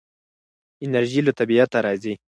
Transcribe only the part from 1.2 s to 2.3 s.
له طبیعته راځي.